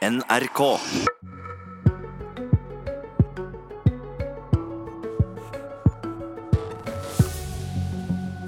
[0.00, 0.60] NRK.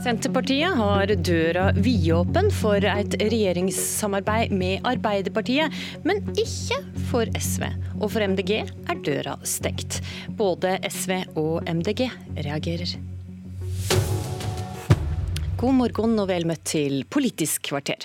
[0.01, 5.69] Senterpartiet har døra vidåpen for et regjeringssamarbeid med Arbeiderpartiet,
[6.09, 6.81] men ikke
[7.13, 7.69] for SV.
[8.01, 10.01] Og for MDG er døra stengt.
[10.33, 12.09] Både SV og MDG
[12.49, 13.12] reagerer.
[15.63, 18.03] God morgen og vel møtt til Politisk kvarter.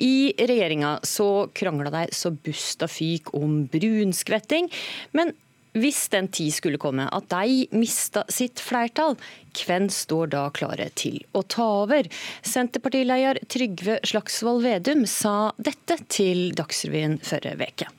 [0.00, 4.70] I regjeringa så krangla de så busta fyk om brunskvetting.
[5.12, 5.34] Men
[5.76, 9.18] hvis den tid skulle komme at de mista sitt flertall,
[9.52, 12.08] hvem står da klare til å ta over?
[12.40, 17.90] Senterpartileder Trygve Slagsvold Vedum sa dette til Dagsrevyen forrige uke.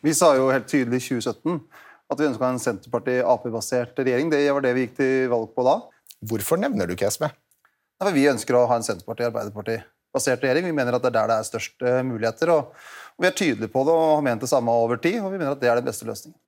[0.00, 1.60] Vi sa jo helt tydelig i 2017
[2.08, 4.32] at vi ønska en Senterparti-Ap-basert regjering.
[4.32, 5.76] Det var det vi gikk til valg på da.
[6.24, 7.28] Hvorfor nevner du ikke SV?
[8.00, 10.70] Ja, vi ønsker å ha en Senterparti-Arbeiderparti-basert regjering.
[10.70, 12.52] Vi mener at det er der det er størst eh, muligheter.
[12.54, 15.40] og Vi er tydelige på det og har ment det samme over tid, og vi
[15.40, 16.38] mener at det er den beste løsningen.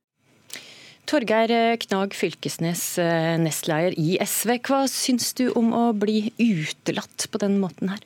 [1.04, 4.54] Torgeir Knag Fylkesnes, eh, nestleder i SV.
[4.64, 8.00] Hva syns du om å bli utelatt på den måten her?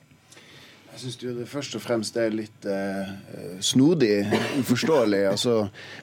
[0.96, 3.10] Jeg syns det først og fremst er litt eh,
[3.60, 4.22] snodig,
[4.62, 5.18] uforståelig.
[5.28, 5.56] altså,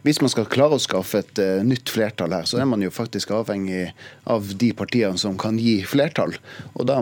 [0.05, 2.91] Hvis man skal klare å skaffe et eh, nytt flertall her, så er man jo
[2.93, 3.87] faktisk avhengig
[4.29, 6.37] av de partiene som kan gi flertall.
[6.77, 6.99] Og da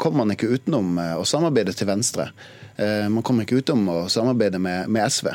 [0.00, 2.30] kommer man ikke utenom eh, å samarbeide til venstre.
[2.80, 5.28] Eh, man kommer ikke utenom å samarbeide med, med, SV.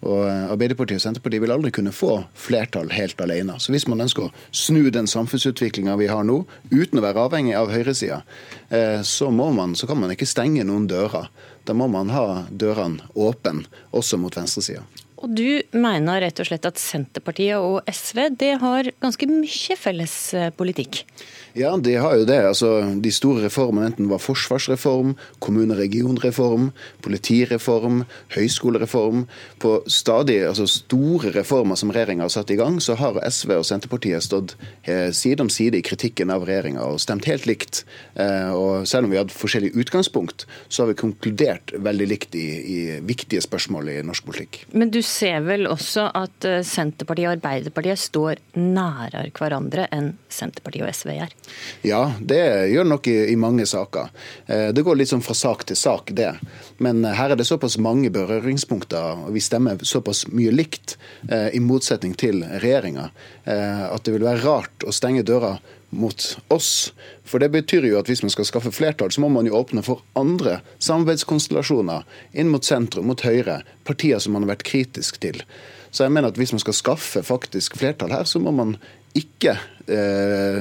[0.00, 3.58] Og eh, Arbeiderpartiet og Senterpartiet vil aldri kunne få flertall helt alene.
[3.60, 6.40] Så hvis man ønsker å snu den samfunnsutviklinga vi har nå,
[6.72, 8.22] uten å være avhengig av høyresida,
[8.72, 11.28] eh, så, så kan man ikke stenge noen dører.
[11.68, 14.86] Da må man ha dørene åpne, også mot venstresida.
[15.20, 20.16] Og du mener rett og slett at Senterpartiet og SV det har ganske mye felles
[20.56, 21.02] politikk?
[21.58, 22.38] Ja, de har jo det.
[22.46, 22.70] Altså,
[23.02, 26.70] de store reformene, enten var forsvarsreform, kommune-regionreform,
[27.02, 28.04] politireform,
[28.36, 29.26] høyskolereform
[29.58, 33.66] På stadig altså store reformer som regjeringa har satt i gang, så har SV og
[33.66, 37.82] Senterpartiet stått eh, side om side i kritikken av regjeringa og stemt helt likt.
[38.14, 42.48] Eh, og selv om vi hadde forskjellig utgangspunkt, så har vi konkludert veldig likt i,
[42.60, 44.62] i viktige spørsmål i norsk politikk.
[44.72, 50.86] Men du ser vel også at eh, Senterpartiet og Arbeiderpartiet står nærere hverandre enn Senterpartiet
[50.86, 51.34] og SV gjør?
[51.86, 52.40] Ja, det
[52.72, 54.12] gjør det nok i, i, mange saker.
[54.46, 56.32] Eh, det går litt sånn fra sak til sak, det.
[56.78, 60.96] Men eh, her er det såpass mange berøringspunkter, og vi stemmer såpass mye likt,
[61.30, 63.06] i motsetning til regjeringa,
[63.44, 65.52] at det vil være rart å stenge døra
[65.90, 66.92] mot oss.
[67.26, 69.82] For det betyr jo at hvis man skal skaffe flertall, så må man jo åpne
[69.86, 75.42] for andre samarbeidskonstellasjoner inn mot sentrum, mot Høyre, partier som man har vært kritisk til.
[75.90, 78.76] Så jeg mener at hvis man skal skaffe faktisk flertall her, så må man
[79.18, 79.56] ikke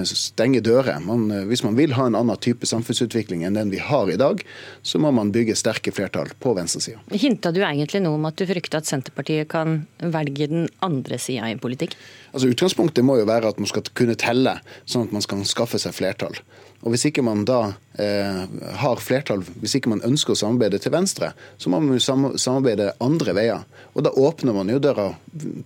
[0.08, 1.00] stenge dører.
[1.06, 4.18] Man, eh, hvis man vil ha en annen type samfunnsutvikling enn den vi har i
[4.18, 4.44] dag,
[4.82, 7.02] så må man bygge sterke flertall på venstresida.
[7.12, 11.50] Hinta du egentlig noe om at du frykter at Senterpartiet kan velge den andre sida
[11.52, 11.96] i politikk?
[12.34, 15.82] Altså Utgangspunktet må jo være at man skal kunne telle, sånn at man skal skaffe
[15.82, 16.38] seg flertall.
[16.80, 18.46] Og Hvis ikke man da eh,
[18.80, 22.94] har flertall, hvis ikke man ønsker å samarbeide til venstre, så må man jo samarbeide
[23.04, 23.66] andre veier.
[23.94, 25.12] Og Da åpner man jo døra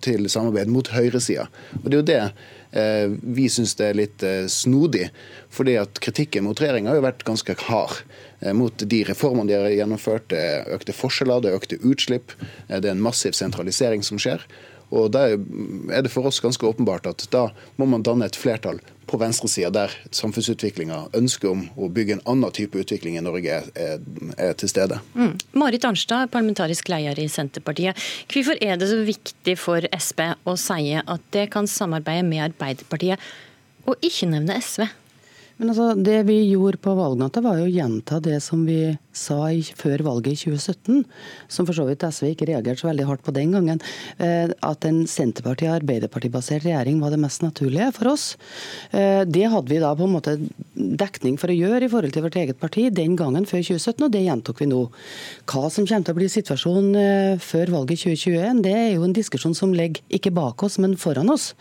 [0.01, 1.45] til samarbeid mot høyresida.
[1.83, 2.23] Og det er jo det
[2.73, 5.07] Eh, vi syns det er litt eh, snodig,
[5.53, 8.01] fordi at kritikken mot regjeringa har jo vært ganske hard
[8.41, 10.29] eh, mot de reformene de har gjennomført.
[10.33, 12.35] Det er økte forskjeller, det er økte utslipp,
[12.67, 14.43] det er en massiv sentralisering som skjer.
[14.93, 17.47] Og Da er det for oss ganske åpenbart at da
[17.81, 22.53] må man danne et flertall på venstresida, der samfunnsutviklinga, ønsket om å bygge en annen
[22.55, 23.99] type utvikling i Norge, er,
[24.37, 24.99] er til stede.
[25.17, 25.35] Mm.
[25.59, 27.99] Marit Arnstad, parlamentarisk leder i Senterpartiet.
[28.31, 33.21] Hvorfor er det så viktig for Sp å si at det kan samarbeide med Arbeiderpartiet,
[33.83, 34.87] og ikke nevne SV?
[35.57, 39.37] Men altså, Det vi gjorde på valgnatta, var jo å gjenta det som vi sa
[39.53, 41.03] i, før valget i 2017,
[41.51, 43.81] som for så vidt SV ikke reagerte så veldig hardt på den gangen,
[44.17, 48.25] eh, at en Senterparti- og Arbeiderparti-basert regjering var det mest naturlige for oss.
[48.91, 50.33] Eh, det hadde vi da på en måte
[50.73, 54.11] dekning for å gjøre i forhold til vårt eget parti den gangen før 2017, og
[54.11, 54.81] det gjentok vi nå.
[55.45, 59.05] Hva som kommer til å bli situasjonen eh, før valget i 2021, det er jo
[59.05, 61.53] en diskusjon som ligger ikke bak oss, men foran oss.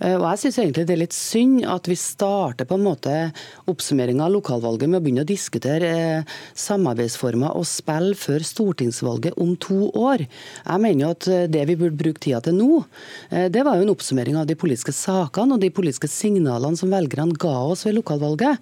[0.00, 3.29] Og jeg syns egentlig det er litt synd at vi starter på en måte
[3.70, 9.54] oppsummeringa av lokalvalget med å begynne å diskutere eh, samarbeidsformer og spill før stortingsvalget om
[9.60, 10.24] to år.
[10.26, 12.82] Jeg mener jo at eh, det vi burde bruke tida til nå,
[13.30, 16.92] eh, det var jo en oppsummering av de politiske sakene og de politiske signalene som
[16.92, 18.60] velgerne ga oss ved lokalvalget.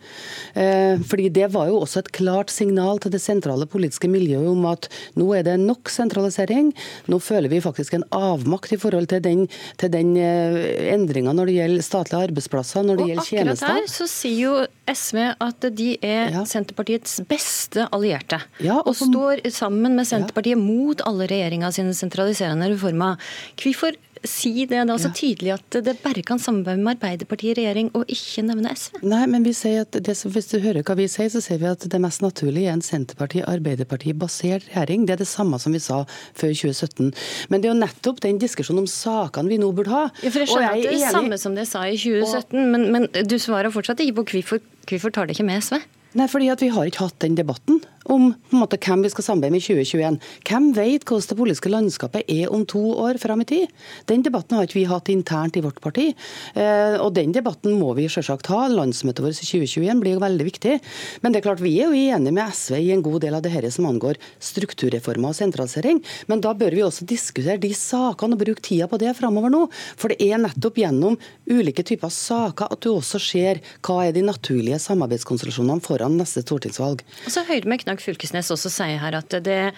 [1.09, 4.88] Fordi det var jo også et klart signal til det sentrale politiske miljøet om at
[5.19, 6.71] nå er det nok sentralisering.
[7.11, 9.44] Nå føler vi faktisk en avmakt i forhold til den,
[9.81, 13.69] til den endringa når det gjelder statlige arbeidsplasser, når det og gjelder tjenester.
[13.69, 14.55] Akkurat her så sier jo
[14.89, 16.45] SV at de er Ja.
[16.49, 18.41] Senterpartiets beste allierte.
[18.65, 23.17] Ja, og og står sammen med Senterpartiet mot alle regjeringa sine sentraliserende reformer.
[23.57, 23.93] Hvorfor
[24.26, 28.09] si det da så tydelig at det bare kan samarbeide med Arbeiderpartiet i regjering, og
[28.12, 29.00] ikke nevne SV?
[29.09, 31.70] Nei, men vi sier at det, Hvis du hører hva vi sier, så sier vi
[31.70, 35.06] at det mest naturlige er en Senterparti-Arbeiderparti-basert regjering.
[35.09, 36.05] Det er det samme som vi sa
[36.38, 37.12] før 2017.
[37.49, 40.06] Men det er jo nettopp den diskusjonen om sakene vi nå burde ha.
[40.23, 42.73] Ja, for jeg skjønner skjønner at det er det samme som det sa i 2017,
[42.73, 45.81] men, men du svarer fortsatt ikke på hvorfor, hvorfor tar det ikke med SV?
[46.19, 47.82] Nei, fordi at vi har ikke hatt den debatten
[48.13, 50.19] om måte, hvem vi skal samarbeide med i 2021.
[50.49, 53.75] Hvem vet hvordan det politiske landskapet er om to år fram i tid?
[54.09, 56.11] Den debatten har ikke vi hatt internt i vårt parti.
[56.55, 58.65] Eh, og den debatten må vi selvsagt ha.
[58.73, 60.79] Landsmøtet vårt i 2021 blir jo veldig viktig.
[61.23, 63.45] Men det er klart vi er jo enige med SV i en god del av
[63.45, 66.01] det her som angår strukturreformer og sentralisering.
[66.31, 69.67] Men da bør vi også diskutere de sakene og bruke tida på det framover nå.
[69.99, 71.19] For det er nettopp gjennom
[71.51, 77.05] ulike typer saker at du også ser hva er de naturlige samarbeidskonstellasjonene foran neste stortingsvalg.
[77.27, 79.73] Og så hører vi Knag Fylkesnes også sier her at det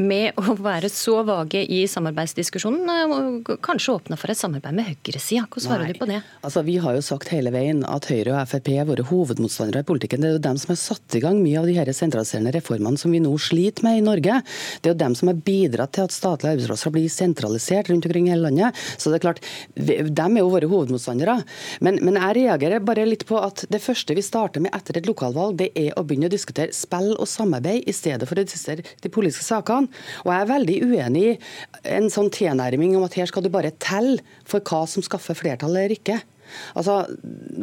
[0.00, 5.44] med å være så vage i samarbeidsdiskusjonen eh, kanskje åpna for et samarbeid med høyresida.
[5.44, 6.20] Hvordan svarer du på det?
[6.40, 9.88] Altså, Vi har jo sagt hele veien at Høyre og Frp er våre hovedmotstandere i
[9.88, 10.24] politikken.
[10.24, 13.00] Det er jo dem som har satt i gang mye av de her sentraliserende reformene
[13.00, 14.40] som vi nå sliter med i Norge.
[14.80, 18.30] Det er jo dem som har bidratt til at statlige arbeidsplasser blir sentralisert rundt omkring
[18.30, 18.80] i hele landet.
[18.96, 19.44] Så det er klart,
[19.76, 21.36] dem er jo våre hovedmotstandere.
[21.84, 25.08] Men, men jeg reagerer bare litt på at det første vi starter med etter et
[25.10, 28.84] lokalvalg, det er å begynne å diskutere spill og samarbeid i stedet for å diskutere
[29.02, 29.90] de politiske sakene.
[30.24, 31.38] Og jeg er veldig uenig i
[31.96, 35.74] en sånn tilnærming om at her skal du bare telle for hva som skaffer flertall
[35.74, 36.20] eller ikke.
[36.74, 37.04] Altså,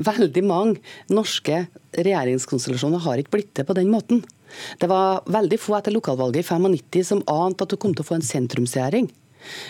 [0.08, 0.82] Veldig mange
[1.12, 1.66] norske
[1.98, 4.22] regjeringskonstellasjoner har ikke blitt det på den måten.
[4.80, 8.08] Det var veldig få etter lokalvalget i 95 som ante at du kom til å
[8.08, 9.10] få en sentrumsregjering.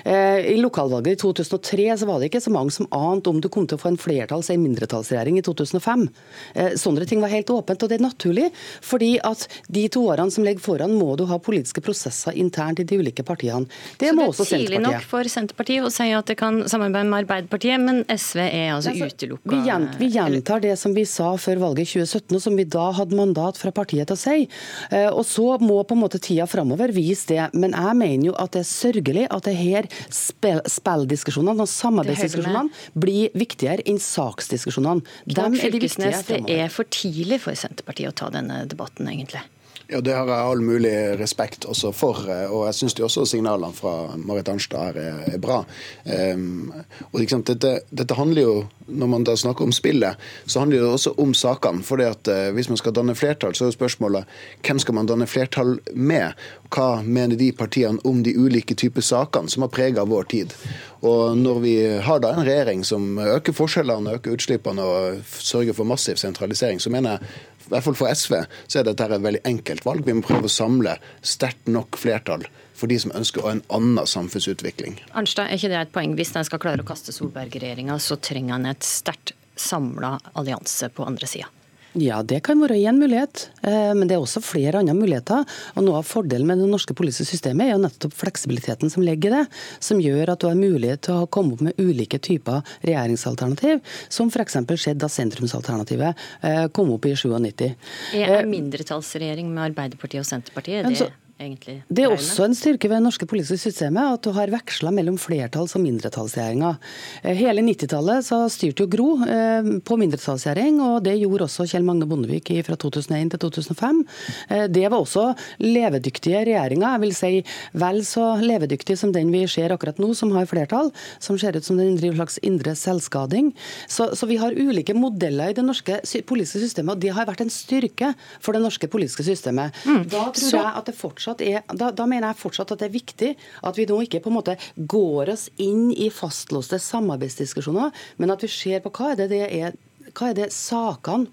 [0.05, 3.49] Eh, I lokalvalget i 2003 så var det ikke så mange som ante om du
[3.49, 6.07] kom til å få en flertalls- eller mindretallsregjering i 2005.
[6.55, 8.51] Eh, Sånne ting var helt åpent, og det er naturlig.
[8.81, 12.83] fordi at de to årene som ligger foran, må du ha politiske prosesser internt i
[12.83, 13.67] de ulike partiene.
[13.99, 17.07] Det Så må det er tidlig nok for Senterpartiet å si at det kan samarbeide
[17.09, 19.49] med Arbeiderpartiet, men SV er altså Altså, utelukka.
[19.51, 22.63] Vi, gjent, vi gjentar det som vi sa før valget i 2017, og som vi
[22.63, 24.47] da hadde mandat fra partiet til å si.
[24.91, 27.49] Eh, Og Så må på en måte tida framover vise det.
[27.53, 32.97] Men jeg mener jo at det er sørgelig at det her spill, spilldiskusjonene og samarbeidsdiskusjonene
[32.97, 35.05] blir viktigere enn saksdiskusjonene.
[35.27, 36.47] Dem er de viktige fremover.
[36.47, 39.43] det er for tidlig for Senterpartiet å ta denne debatten, egentlig.
[39.89, 43.72] Ja, Det har jeg all mulig respekt også for, eh, og jeg syns også signalene
[43.72, 45.62] fra Marit Arnstad her er, bra.
[46.04, 46.74] Um,
[47.13, 50.88] og liksom, dette, dette handler jo, Når man da snakker om spillet, så handler det
[50.88, 51.84] også om sakene.
[51.84, 54.24] fordi at uh, Hvis man skal danne flertall, så er jo spørsmålet
[54.63, 56.34] hvem skal man danne flertall med?
[56.69, 60.54] Hva mener de partiene om de ulike typer sakene som har prega vår tid?
[61.01, 65.84] Og Når vi har da en regjering som øker forskjellene, øker utslippene og sørger for
[65.84, 67.19] massiv sentralisering, så mener jeg
[67.67, 70.05] i hvert fall for SV så er dette et veldig enkelt valg.
[70.07, 72.47] Vi må prøve å samle sterkt nok flertall
[72.77, 74.99] for de som ønsker en annen samfunnsutvikling.
[75.17, 76.15] Arnstad, er ikke det et poeng?
[76.17, 81.05] Hvis en skal klare å kaste Solberg-regjeringa, så trenger en et sterkt samla allianse på
[81.07, 81.49] andre sida.
[81.97, 85.45] Ja, det kan være én mulighet, eh, men det er også flere andre muligheter.
[85.75, 89.33] Og Noe av fordelen med det norske politiske systemet er jo nettopp fleksibiliteten som ligger
[89.33, 89.45] i det,
[89.79, 93.81] som gjør at du har mulighet til å komme opp med ulike typer regjeringsalternativ,
[94.13, 94.59] som f.eks.
[94.77, 97.71] skjedde da sentrumsalternativet eh, kom opp i 97.
[98.13, 102.89] Er en mindretallsregjering med Arbeiderpartiet og Senterpartiet, er det egentlig Det er også en styrke
[102.89, 106.78] ved det norske politiske systemet at du har veksla mellom flertalls- og mindretallsregjeringer.
[107.24, 111.86] Eh, Hele 90-tallet så styrte jo Gro eh, på mindretallsregjering, og det gjorde også Kjell
[111.86, 114.01] Magne Bondevik fra 2001 til 2005.
[114.50, 115.27] Eh, Det var også
[115.62, 117.32] levedyktige regjeringer, jeg vil si
[117.77, 121.63] vel så levedyktige som den vi ser akkurat nå, som har flertall, som ser ut
[121.67, 123.53] som den driver slags indre selvskading.
[123.88, 127.41] Så, så vi har ulike modeller i det norske politiske systemet, og det har vært
[127.46, 129.75] en styrke for det norske politiske systemet.
[129.86, 132.89] Da tror Så- jeg at det fortsatt er, da, da mener jeg fortsatt at det
[132.89, 133.34] er viktig
[133.67, 138.46] at vi nå ikke på en måte går oss inn i fastlåste samarbeidsdiskusjoner, men at
[138.46, 139.77] vi ser på hva er det det er
[140.17, 141.27] hva er det sakene,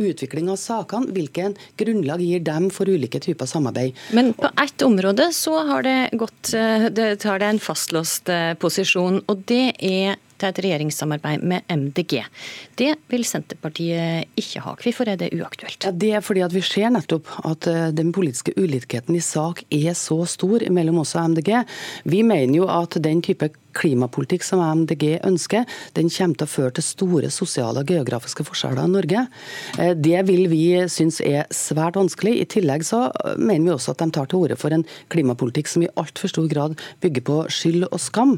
[0.00, 3.98] utvikling av sakene, hvilken grunnlag gir dem for ulike typer samarbeid?
[4.16, 8.52] Men på ett område så har det gått eh, det tar det en fastlåst eh,
[8.60, 12.18] posisjon, og det er til et regjeringssamarbeid med MDG.
[12.78, 14.74] Det vil Senterpartiet ikke ha.
[14.82, 15.86] Hvorfor er det uaktuelt?
[15.86, 19.64] Ja, Det er fordi at vi ser nettopp at eh, den politiske ulikheten i sak
[19.70, 21.54] er så stor mellom oss og MDG.
[22.04, 26.74] Vi mener jo at den type klimapolitikk som MDG ønsker, den kommer til å føre
[26.76, 29.24] til store sosiale og geografiske forskjeller i Norge.
[29.78, 32.34] Eh, det vil vi synes er svært vanskelig.
[32.42, 33.04] I tillegg så
[33.36, 36.48] mener vi også at de tar til orde for en klimapolitikk som i altfor stor
[36.50, 38.36] grad bygger på skyld og skam.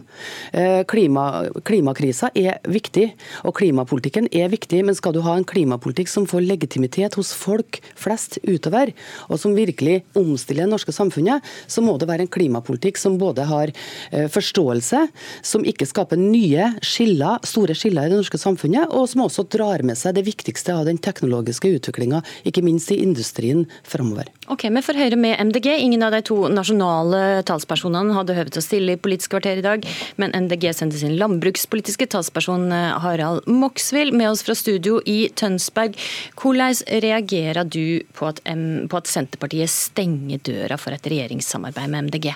[0.53, 1.27] Eh, klima,
[1.67, 3.11] klimakrisa er viktig,
[3.45, 7.81] og klimapolitikken er viktig, men skal du ha en klimapolitikk som får legitimitet hos folk
[7.99, 8.93] flest utover,
[9.29, 13.47] og som virkelig omstiller det norske samfunnet, så må det være en klimapolitikk som både
[13.49, 13.73] har
[14.11, 15.05] eh, forståelse,
[15.43, 19.85] som ikke skaper nye skiller, store skiller i det norske samfunnet, og som også drar
[19.87, 24.31] med seg det viktigste av den teknologiske utviklinga, ikke minst i industrien framover.
[24.53, 25.71] Ok, Vi får høre med MDG.
[25.81, 29.85] Ingen av de to nasjonale talspersonene hadde høvd å stille i Politisk kvarter i dag,
[30.21, 35.97] men MDG sendte sin landbrukspolitiske talsperson eh, Harald Moxvill med oss fra studio i Tønsberg.
[36.41, 42.35] Hvordan reagerer du på at, på at Senterpartiet stenger døra for et regjeringssamarbeid med MDG?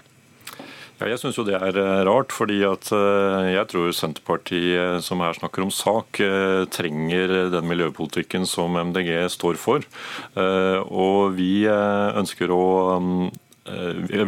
[0.98, 5.20] Ja, jeg syns jo det er eh, rart, fordi at eh, jeg tror Senterpartiet, som
[5.22, 9.86] her snakker om sak, eh, trenger den miljøpolitikken som MDG står for.
[10.34, 12.64] Og vi ønsker å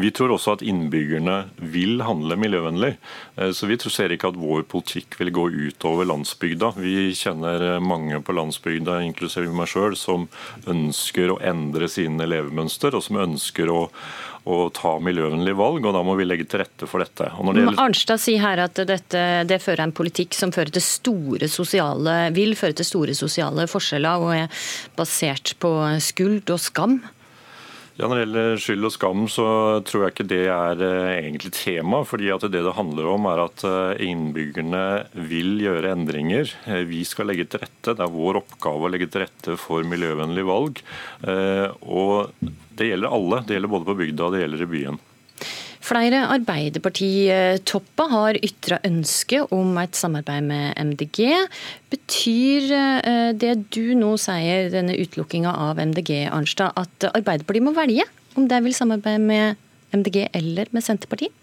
[0.00, 1.36] vi tror også at innbyggerne
[1.72, 2.94] vil handle miljøvennlig.
[3.56, 6.72] Så vi ser ikke at vår politikk vil gå utover landsbygda.
[6.78, 10.28] Vi kjenner mange på landsbygda, inklusiv meg sjøl, som
[10.70, 13.86] ønsker å endre sine levemønster, og som ønsker å
[14.48, 17.28] og ta miljøvennlige valg, og da må vi legge til rette for dette.
[17.28, 17.80] Det gjelder...
[17.82, 22.56] Arnstad sier her at dette, det fører en politikk som fører til store sosiale, vil
[22.58, 24.64] føre til store sosiale forskjeller, og er
[24.96, 27.00] basert på skuld og skam.
[28.00, 29.46] Ja, Når det gjelder skyld og skam, så
[29.84, 31.98] tror jeg ikke det er eh, egentlig tema.
[32.08, 34.84] fordi at Det det handler om, er at eh, innbyggerne
[35.28, 36.48] vil gjøre endringer.
[36.64, 37.92] Eh, vi skal legge til rette.
[37.92, 40.80] Det er vår oppgave å legge til rette for miljøvennlige valg.
[41.84, 42.32] Og
[42.72, 43.44] det gjelder alle.
[43.44, 45.00] Det gjelder både på bygda og det gjelder i byen.
[45.90, 51.24] Flere Arbeiderpartitopper har ytra ønske om et samarbeid med MDG.
[51.90, 58.06] Betyr eh, det du nå sier, denne utelukkinga av MDG, Arnstad, at Arbeiderpartiet må velge
[58.38, 59.58] om de vil samarbeide med
[59.90, 61.34] MDG eller med Senterpartiet?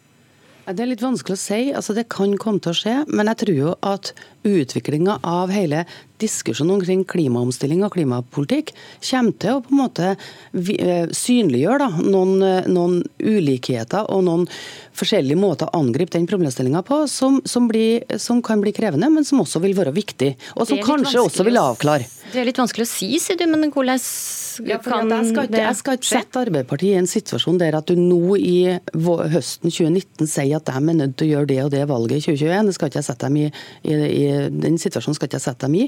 [0.68, 1.60] Det er litt vanskelig å si.
[1.72, 2.96] Altså, det kan komme til å skje.
[3.08, 4.12] Men jeg tror jo at
[4.48, 5.86] utviklinga av hele
[6.20, 8.74] diskusjonen omkring klimaomstilling og klimapolitikk
[9.06, 14.46] kommer til å på en måte eh, synliggjøre da, noen, eh, noen, ulikheter og noen
[14.98, 19.28] forskjellige måter å angripe den problemstillinga på, som, som, blir, som, kan bli krevende, men
[19.28, 20.34] som også vil være viktig.
[20.58, 22.10] Og som kanskje også vil avklare.
[22.34, 24.00] Det er litt vanskelig å si, sier du, men hvordan
[24.68, 27.90] ja, kan jeg skal, ikke, jeg skal ikke sette Arbeiderpartiet i en situasjon der at
[27.90, 28.58] du nå i
[28.96, 32.36] høsten 2019 sier at de er nødt til å gjøre det og det valget i
[32.36, 32.70] 2021.
[32.70, 34.26] Det skal ikke jeg sette dem i, i, i
[34.66, 35.86] Den situasjonen skal ikke jeg sette dem i.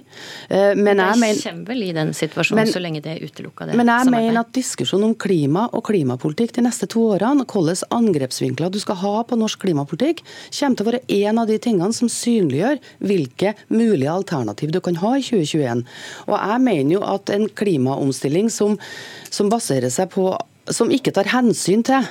[0.50, 3.69] Eh, men jeg mener, kommer vel i den situasjonen men, så lenge det er utelukka.
[3.74, 8.72] Men jeg mener at diskusjonen om klima og klimapolitikk de neste to årene, hvilke angrepsvinkler
[8.74, 10.24] du skal ha på norsk klimapolitikk,
[10.60, 15.00] kommer til å være en av de tingene som synliggjør hvilke mulige alternativ du kan
[15.01, 15.86] ha i 2021.
[16.29, 18.77] Og jeg mener jo at en klimaomstilling som,
[19.29, 20.31] som baserer seg på
[20.69, 22.05] som ikke tar hensyn til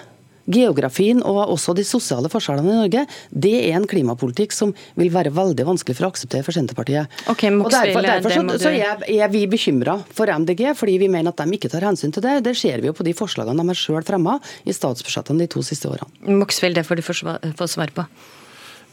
[0.48, 5.32] geografien og også de sosiale forskjellene i Norge, det er en klimapolitikk som vil være
[5.36, 7.12] veldig vanskelig for å akseptere for Senterpartiet.
[7.28, 11.34] Okay, og Derfor, derfor så, så er, er, vi bekymra for MDG, fordi vi mener
[11.34, 12.38] at de ikke tar hensyn til det.
[12.48, 15.64] Det ser vi jo på de forslagene de har sjøl fremma i statsbudsjettene de to
[15.66, 16.08] siste årene.
[16.40, 18.08] Moxveld, det får du få svar på.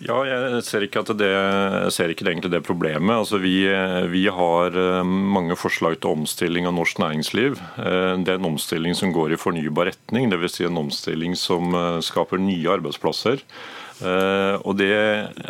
[0.04, 1.30] Ja, jeg ser ikke, det,
[1.96, 3.14] ser ikke egentlig det problemet.
[3.16, 3.62] Altså, vi,
[4.12, 7.56] vi, har eh, mange forslag til omstilling av norsk næringsliv.
[7.80, 10.58] Eh, det er en omstilling som går i fornybar retning, dvs.
[10.58, 13.44] Si en omstilling som eh, skaper nye arbeidsplasser.
[13.96, 14.92] Og, det,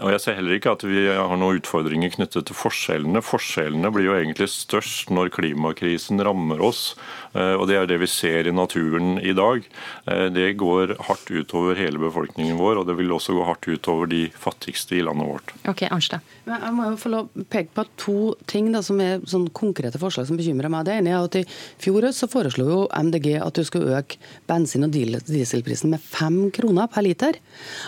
[0.04, 3.24] og, Jeg ser heller ikke at vi har noen utfordringer knyttet til forskjellene.
[3.26, 6.92] Forskjellene blir jo egentlig størst når klimakrisen rammer oss.
[7.36, 9.66] Uh, og Det er det vi ser i naturen i dag.
[10.08, 14.10] Uh, det går hardt utover hele befolkningen vår, og det vil også gå hardt utover
[14.12, 15.56] de fattigste i landet vårt.
[15.68, 16.24] Ok, Arnstad.
[16.46, 18.18] Jeg må jo få lov peke på to
[18.50, 20.86] ting da, som er sånn konkrete forslag som bekymrer meg.
[20.88, 21.46] Det ene er at I
[21.82, 26.88] fjor så foreslo jo MDG at du skulle øke bensin- og dieselprisen med fem kroner
[26.92, 27.40] per liter.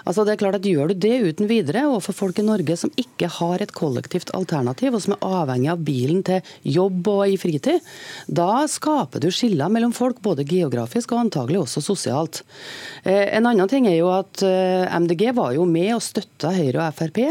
[0.06, 2.92] Altså det er klart at Gjør du det uten videre overfor folk i Norge som
[3.00, 7.38] ikke har et kollektivt alternativ, og som er avhengig av bilen til jobb og i
[7.40, 7.86] fritid,
[8.28, 12.42] da skaper du skiller mellom folk, både geografisk og antagelig også sosialt.
[13.04, 16.88] Eh, en annen ting er jo at eh, MDG var jo med og støtta Høyre
[16.88, 17.22] og Frp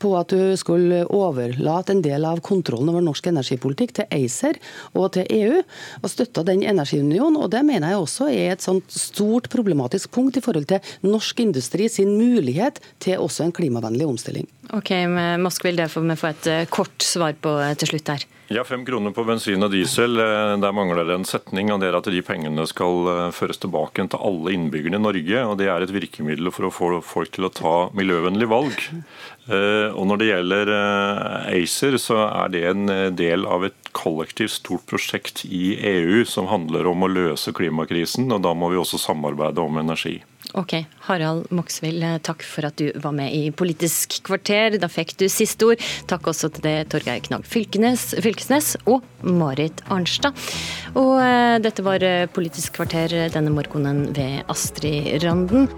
[0.00, 4.58] på at du skulle overlate en del av kontrollen over norsk energipolitikk til ACER
[4.96, 5.60] og til EU,
[6.00, 7.38] og støtta den energiunionen.
[7.40, 11.44] og Det mener jeg også er et sånt stort problematisk punkt i forhold til norsk
[11.44, 14.48] industri sin mulighet til også en klimavennlig omstilling.
[14.76, 14.92] Ok,
[15.42, 18.28] Moskvil, det får vi få et eh, kort svar på til slutt her.
[18.52, 20.18] Ja, Fem kroner på bensin og diesel.
[20.18, 21.68] Eh, der mangler det en setning.
[21.70, 25.44] og det er At de pengene skal eh, føres tilbake til alle innbyggerne i Norge.
[25.46, 28.74] og Det er et virkemiddel for å få folk til å ta miljøvennlige valg.
[29.48, 30.72] Eh, og Når det gjelder
[31.50, 36.86] ACER, så er det en del av et kollektivt stort prosjekt i EU som handler
[36.90, 38.30] om å løse klimakrisen.
[38.32, 40.20] og Da må vi også samarbeide om energi.
[40.58, 40.74] Ok,
[41.06, 44.78] Harald Moxvill, takk for at du var med i Politisk kvarter.
[44.82, 45.82] Da fikk du siste ord.
[46.10, 50.34] Takk også til det Torgeir Knag Fylkesnes og Marit Arnstad.
[50.96, 52.04] Og eh, dette var
[52.34, 55.68] Politisk kvarter denne morgenen ved Astrid Randen.